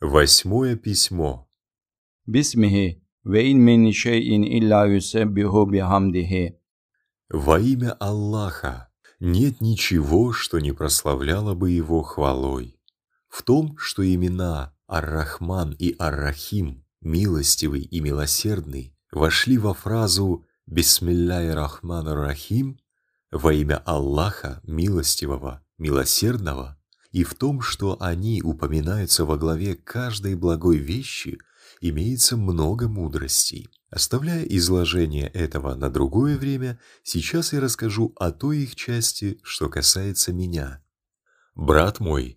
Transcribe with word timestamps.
Восьмое 0.00 0.76
письмо. 0.76 1.48
Бисмихи, 2.26 3.02
вейн 3.24 3.58
мин 3.58 3.92
шейин 3.92 4.42
илля 4.44 4.86
юсеббиху 4.86 5.66
бихамдихи. 5.66 6.58
Во 7.30 7.58
имя 7.58 7.92
Аллаха 7.92 8.90
нет 9.20 9.60
ничего, 9.60 10.32
что 10.32 10.58
не 10.58 10.72
прославляло 10.72 11.54
бы 11.54 11.70
его 11.70 12.02
хвалой. 12.02 12.78
В 13.28 13.42
том, 13.42 13.76
что 13.78 14.02
имена 14.02 14.74
Ар-Рахман 14.86 15.72
и 15.78 15.94
Ар-Рахим, 15.98 16.84
милостивый 17.00 17.82
и 17.82 18.00
милосердный, 18.00 18.94
вошли 19.10 19.58
во 19.58 19.74
фразу 19.74 20.44
«Бисмилляй 20.66 21.52
Рахман 21.52 22.08
Рахим» 22.08 22.78
во 23.30 23.52
имя 23.52 23.78
Аллаха, 23.84 24.60
милостивого, 24.64 25.64
милосердного, 25.78 26.78
и 27.14 27.22
в 27.22 27.34
том, 27.34 27.60
что 27.60 27.96
они 28.00 28.42
упоминаются 28.42 29.24
во 29.24 29.36
главе 29.36 29.76
каждой 29.76 30.34
благой 30.34 30.78
вещи, 30.78 31.38
имеется 31.80 32.36
много 32.36 32.88
мудростей. 32.88 33.68
Оставляя 33.88 34.42
изложение 34.42 35.28
этого 35.28 35.76
на 35.76 35.90
другое 35.90 36.36
время, 36.36 36.80
сейчас 37.04 37.52
я 37.52 37.60
расскажу 37.60 38.12
о 38.16 38.32
той 38.32 38.64
их 38.64 38.74
части, 38.74 39.38
что 39.44 39.68
касается 39.68 40.32
меня. 40.32 40.82
Брат 41.54 42.00
мой, 42.00 42.36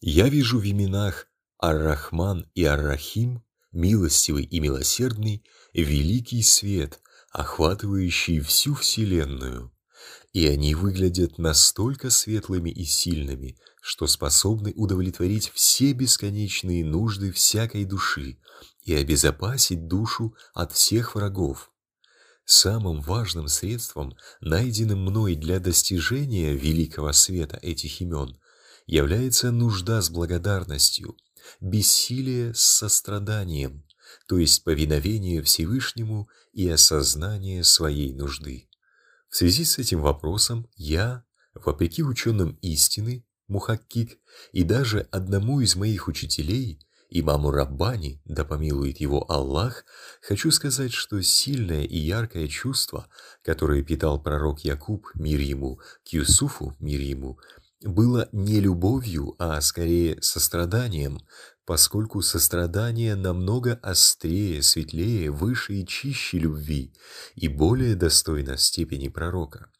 я 0.00 0.28
вижу 0.28 0.58
в 0.58 0.68
именах 0.68 1.28
Ар-Рахман 1.60 2.50
и 2.56 2.64
Ар-Рахим, 2.64 3.44
милостивый 3.70 4.42
и 4.42 4.58
милосердный, 4.58 5.44
великий 5.72 6.42
свет, 6.42 7.00
охватывающий 7.30 8.40
всю 8.40 8.74
Вселенную. 8.74 9.71
И 10.32 10.46
они 10.46 10.74
выглядят 10.74 11.38
настолько 11.38 12.10
светлыми 12.10 12.70
и 12.70 12.84
сильными, 12.84 13.58
что 13.80 14.06
способны 14.06 14.72
удовлетворить 14.76 15.50
все 15.54 15.92
бесконечные 15.92 16.84
нужды 16.84 17.32
всякой 17.32 17.84
души 17.84 18.38
и 18.84 18.94
обезопасить 18.94 19.86
душу 19.88 20.34
от 20.54 20.72
всех 20.72 21.14
врагов. 21.14 21.70
Самым 22.44 23.00
важным 23.00 23.48
средством, 23.48 24.16
найденным 24.40 25.00
мной 25.04 25.36
для 25.36 25.60
достижения 25.60 26.54
великого 26.54 27.12
света 27.12 27.58
этих 27.62 28.00
имен, 28.00 28.38
является 28.86 29.50
нужда 29.52 30.02
с 30.02 30.10
благодарностью, 30.10 31.16
бессилие 31.60 32.54
с 32.54 32.60
состраданием, 32.60 33.84
то 34.26 34.38
есть 34.38 34.64
повиновение 34.64 35.42
Всевышнему 35.42 36.28
и 36.52 36.68
осознание 36.68 37.64
своей 37.64 38.12
нужды. 38.12 38.68
В 39.32 39.36
связи 39.38 39.64
с 39.64 39.78
этим 39.78 40.02
вопросом 40.02 40.68
я, 40.76 41.24
вопреки 41.54 42.02
ученым 42.02 42.58
истины, 42.60 43.24
Мухаккик, 43.48 44.18
и 44.52 44.62
даже 44.62 45.08
одному 45.10 45.62
из 45.62 45.74
моих 45.74 46.06
учителей, 46.06 46.86
имаму 47.08 47.50
Раббани, 47.50 48.20
да 48.26 48.44
помилует 48.44 48.98
его 48.98 49.24
Аллах, 49.32 49.86
хочу 50.20 50.50
сказать, 50.50 50.92
что 50.92 51.22
сильное 51.22 51.84
и 51.84 51.96
яркое 51.96 52.46
чувство, 52.46 53.08
которое 53.42 53.82
питал 53.82 54.22
пророк 54.22 54.60
Якуб, 54.64 55.06
мир 55.14 55.40
ему, 55.40 55.80
к 56.04 56.08
Юсуфу, 56.08 56.76
мир 56.78 57.00
ему, 57.00 57.38
было 57.80 58.28
не 58.32 58.60
любовью, 58.60 59.34
а 59.38 59.62
скорее 59.62 60.20
состраданием, 60.20 61.20
поскольку 61.64 62.22
сострадание 62.22 63.14
намного 63.14 63.74
острее, 63.82 64.62
светлее, 64.62 65.30
выше 65.30 65.74
и 65.74 65.86
чище 65.86 66.38
любви 66.38 66.92
и 67.34 67.48
более 67.48 67.94
достойно 67.94 68.56
степени 68.56 69.08
пророка. 69.08 69.70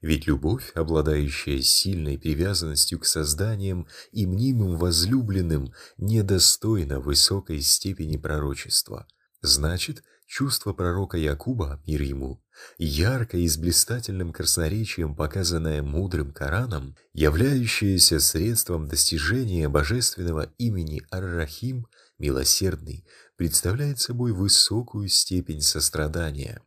Ведь 0.00 0.26
любовь, 0.26 0.72
обладающая 0.74 1.60
сильной 1.62 2.18
привязанностью 2.18 3.00
к 3.00 3.06
созданиям 3.06 3.88
и 4.12 4.26
мнимым 4.26 4.76
возлюбленным, 4.76 5.72
недостойна 5.96 7.00
высокой 7.00 7.60
степени 7.62 8.16
пророчества. 8.16 9.08
Значит, 9.40 10.04
чувство 10.26 10.72
пророка 10.72 11.16
Якуба, 11.16 11.80
мир 11.86 12.02
ему, 12.02 12.42
ярко 12.78 13.36
и 13.36 13.48
с 13.48 13.56
блистательным 13.56 14.32
красноречием 14.32 15.14
показанное 15.14 15.82
мудрым 15.82 16.32
Кораном, 16.32 16.96
являющееся 17.12 18.20
средством 18.20 18.88
достижения 18.88 19.68
божественного 19.68 20.52
имени 20.58 21.02
Ар-Рахим, 21.10 21.86
милосердный, 22.18 23.06
представляет 23.36 24.00
собой 24.00 24.32
высокую 24.32 25.08
степень 25.08 25.60
сострадания. 25.60 26.60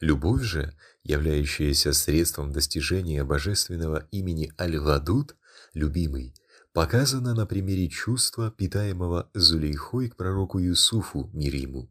Любовь 0.00 0.42
же, 0.42 0.76
являющаяся 1.02 1.92
средством 1.92 2.52
достижения 2.52 3.24
божественного 3.24 4.08
имени 4.10 4.52
Аль-Вадуд, 4.58 5.36
любимый, 5.74 6.34
показана 6.72 7.34
на 7.34 7.46
примере 7.46 7.88
чувства, 7.88 8.50
питаемого 8.50 9.30
Зулейхой 9.34 10.10
к 10.10 10.16
пророку 10.16 10.58
Юсуфу, 10.58 11.30
мир 11.32 11.54
ему. 11.54 11.90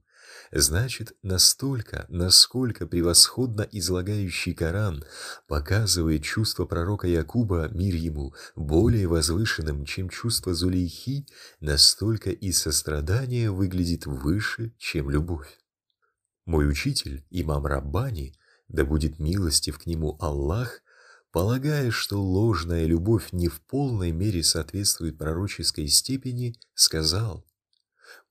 Значит, 0.52 1.16
настолько, 1.22 2.06
насколько 2.10 2.88
превосходно 2.88 3.68
излагающий 3.72 4.56
Коран 4.56 5.04
показывает 5.48 6.24
чувство 6.24 6.66
пророка 6.66 7.08
Якуба, 7.08 7.70
мир 7.72 7.94
ему, 7.94 8.34
более 8.56 9.08
возвышенным, 9.08 9.86
чем 9.86 10.10
чувство 10.10 10.56
Зулейхи, 10.56 11.28
настолько 11.60 12.32
и 12.32 12.52
сострадание 12.52 13.52
выглядит 13.52 14.08
выше, 14.08 14.74
чем 14.80 15.12
любовь. 15.12 15.60
Мой 16.46 16.68
учитель, 16.68 17.24
имам 17.30 17.68
Раббани, 17.68 18.34
да 18.68 18.86
будет 18.86 19.20
милостив 19.20 19.78
к 19.78 19.86
нему 19.86 20.18
Аллах, 20.20 20.82
полагая, 21.32 21.92
что 21.92 22.20
ложная 22.20 22.88
любовь 22.88 23.30
не 23.32 23.50
в 23.50 23.62
полной 23.62 24.12
мере 24.12 24.42
соответствует 24.42 25.20
пророческой 25.20 25.88
степени, 25.90 26.56
сказал, 26.74 27.46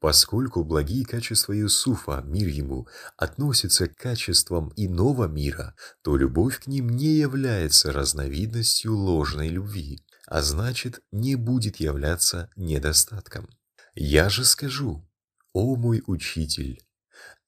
Поскольку 0.00 0.64
благие 0.64 1.04
качества 1.04 1.52
Юсуфа, 1.52 2.22
мир 2.24 2.48
ему, 2.48 2.86
относятся 3.16 3.88
к 3.88 3.96
качествам 3.96 4.72
иного 4.76 5.26
мира, 5.26 5.74
то 6.02 6.16
любовь 6.16 6.60
к 6.60 6.66
ним 6.66 6.88
не 6.88 7.16
является 7.16 7.92
разновидностью 7.92 8.94
ложной 8.94 9.48
любви, 9.48 10.04
а 10.26 10.42
значит, 10.42 11.00
не 11.10 11.34
будет 11.34 11.76
являться 11.76 12.50
недостатком. 12.54 13.48
Я 13.94 14.28
же 14.28 14.44
скажу, 14.44 15.08
о 15.52 15.76
мой 15.76 16.02
учитель, 16.06 16.80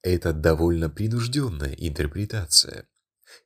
это 0.02 0.32
довольно 0.32 0.90
принужденная 0.90 1.74
интерпретация. 1.74 2.86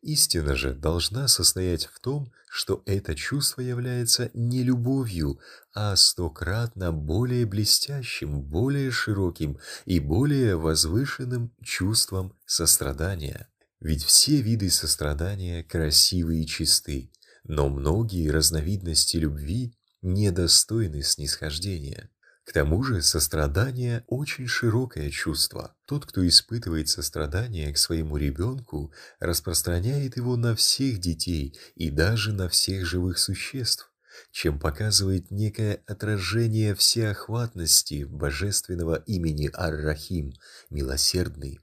Истина 0.02 0.54
же 0.54 0.74
должна 0.74 1.28
состоять 1.28 1.86
в 1.86 2.00
том, 2.00 2.32
что 2.48 2.82
это 2.86 3.14
чувство 3.14 3.60
является 3.60 4.30
не 4.32 4.62
любовью, 4.62 5.40
а 5.74 5.96
стократно 5.96 6.92
более 6.92 7.46
блестящим, 7.46 8.42
более 8.42 8.90
широким 8.90 9.58
и 9.86 9.98
более 9.98 10.56
возвышенным 10.56 11.52
чувством 11.62 12.36
сострадания. 12.46 13.48
Ведь 13.80 14.04
все 14.04 14.40
виды 14.40 14.70
сострадания 14.70 15.64
красивы 15.64 16.40
и 16.40 16.46
чисты, 16.46 17.10
но 17.42 17.68
многие 17.68 18.30
разновидности 18.30 19.16
любви 19.16 19.76
недостойны 20.00 21.02
снисхождения. 21.02 22.10
К 22.44 22.52
тому 22.52 22.82
же 22.82 23.00
сострадание– 23.00 24.04
очень 24.06 24.46
широкое 24.46 25.10
чувство. 25.10 25.74
Тот, 25.86 26.04
кто 26.04 26.26
испытывает 26.26 26.88
сострадание 26.88 27.72
к 27.72 27.78
своему 27.78 28.18
ребенку, 28.18 28.92
распространяет 29.18 30.18
его 30.18 30.36
на 30.36 30.54
всех 30.54 30.98
детей 30.98 31.58
и 31.74 31.90
даже 31.90 32.34
на 32.34 32.50
всех 32.50 32.84
живых 32.84 33.18
существ, 33.18 33.90
чем 34.30 34.58
показывает 34.58 35.30
некое 35.30 35.82
отражение 35.86 36.74
всеохватности 36.74 38.04
божественного 38.04 38.96
имени 39.06 39.50
Ар-Рахим, 39.52 40.34
милосердный. 40.68 41.60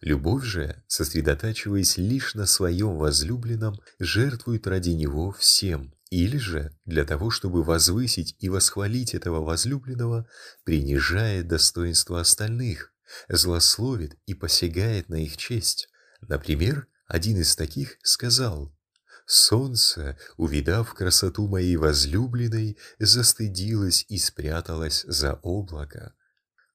Любовь 0.00 0.44
же, 0.44 0.82
сосредотачиваясь 0.88 1.96
лишь 1.96 2.34
на 2.34 2.46
своем 2.46 2.96
возлюбленном, 2.96 3.78
жертвует 4.00 4.66
ради 4.66 4.90
него 4.90 5.30
всем, 5.32 5.94
или 6.14 6.38
же 6.38 6.70
для 6.84 7.04
того, 7.04 7.30
чтобы 7.30 7.64
возвысить 7.64 8.36
и 8.38 8.48
восхвалить 8.48 9.14
этого 9.14 9.40
возлюбленного, 9.40 10.28
принижает 10.62 11.48
достоинство 11.48 12.20
остальных, 12.20 12.92
злословит 13.28 14.16
и 14.24 14.34
посягает 14.34 15.08
на 15.08 15.16
их 15.16 15.36
честь. 15.36 15.88
Например, 16.20 16.86
один 17.08 17.38
из 17.38 17.56
таких 17.56 17.98
сказал 18.04 18.72
«Солнце, 19.26 20.16
увидав 20.36 20.94
красоту 20.94 21.48
моей 21.48 21.74
возлюбленной, 21.74 22.78
застыдилось 23.00 24.04
и 24.08 24.16
спряталось 24.18 25.04
за 25.08 25.34
облако». 25.42 26.14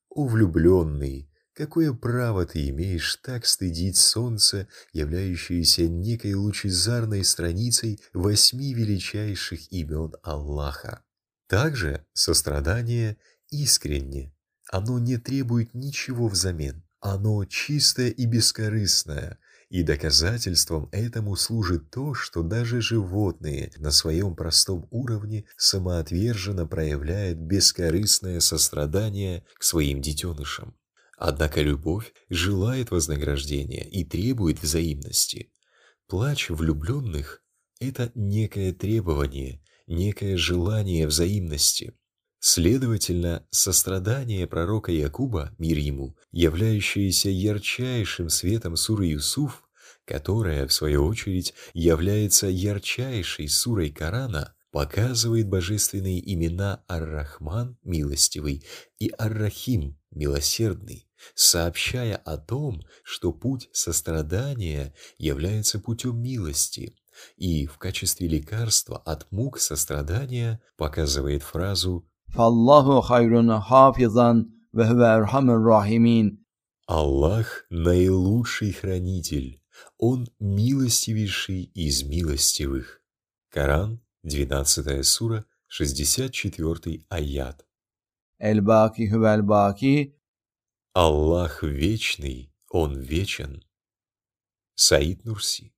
О 0.10 0.28
влюбленный, 0.28 1.29
Какое 1.60 1.92
право 1.92 2.46
ты 2.46 2.70
имеешь 2.70 3.18
так 3.18 3.46
стыдить 3.46 3.98
солнце, 3.98 4.70
являющееся 4.94 5.90
некой 5.90 6.34
лучезарной 6.34 7.26
страницей 7.26 8.00
восьми 8.14 8.74
величайших 8.74 9.70
имен 9.70 10.14
Аллаха? 10.24 11.04
Также 11.50 12.06
сострадание 12.14 13.18
искренне. 13.50 14.34
Оно 14.72 15.00
не 15.00 15.18
требует 15.18 15.74
ничего 15.74 16.30
взамен. 16.30 16.82
Оно 17.02 17.44
чистое 17.44 18.08
и 18.08 18.26
бескорыстное, 18.26 19.38
И 19.68 19.84
доказательством 19.84 20.88
этому 20.94 21.36
служит 21.36 21.92
то, 21.92 22.14
что 22.14 22.42
даже 22.42 22.80
животные 22.80 23.74
на 23.76 23.92
своем 23.92 24.34
простом 24.34 24.88
уровне 24.92 25.44
самоотверженно 25.58 26.66
проявляют 26.66 27.38
бескорыстное 27.38 28.40
сострадание 28.40 29.44
к 29.58 29.64
своим 29.64 30.02
детенышам. 30.02 30.79
Однако 31.20 31.62
любовь 31.62 32.14
желает 32.30 32.92
вознаграждения 32.92 33.84
и 33.84 34.06
требует 34.06 34.62
взаимности. 34.62 35.52
Плач 36.08 36.50
влюбленных– 36.50 37.44
это 37.82 38.10
некое 38.16 38.72
требование, 38.72 39.62
некое 39.86 40.38
желание 40.38 41.06
взаимности. 41.08 41.94
Следовательно, 42.40 43.46
сострадание 43.52 44.48
пророка 44.48 44.94
Якуба, 44.94 45.54
мир 45.58 45.78
ему, 45.78 46.16
являющееся 46.32 47.30
ярчайшим 47.30 48.30
светом 48.30 48.78
суры 48.78 49.08
Юсуф, 49.08 49.66
которая, 50.06 50.68
в 50.68 50.74
свою 50.74 51.06
очередь, 51.06 51.54
является 51.74 52.48
ярчайшей 52.48 53.50
сурой 53.50 53.90
Корана, 53.90 54.56
показывает 54.72 55.50
божественные 55.50 56.34
имена 56.34 56.82
Ар-Рахман– 56.88 57.78
милостивый 57.84 58.64
и 59.00 59.12
Ар-Рахим– 59.18 60.00
милосердный, 60.12 61.09
сообщая 61.36 62.16
о 62.16 62.38
том, 62.38 62.82
что 63.04 63.32
путь 63.32 63.70
сострадания 63.74 64.94
является 65.18 65.80
путем 65.80 66.22
милости, 66.22 66.96
и 67.38 67.66
в 67.66 67.78
качестве 67.78 68.28
лекарства 68.28 68.98
от 68.98 69.32
мук 69.32 69.60
сострадания 69.60 70.62
показывает 70.78 71.44
фразу 71.44 72.08
«Фаллаху 72.28 73.02
хайрун 73.02 73.50
хафизан 73.62 74.54
рахимин». 74.74 76.46
Аллах– 76.88 77.66
наилучший 77.70 78.72
хранитель, 78.72 79.62
Он 79.98 80.28
милостивейший 80.40 81.64
из 81.76 82.04
милостивых. 82.04 83.02
Коран, 83.52 84.02
12 84.24 85.06
сура, 85.06 85.46
64 85.68 87.06
аят. 87.10 87.66
Эль-Баки 88.40 89.08
хуэль-Баки 89.08 90.16
Аллах 90.94 91.62
вечный, 91.62 92.52
Он 92.70 93.00
вечен. 93.00 93.64
Саид 94.74 95.24
Нурси 95.24 95.76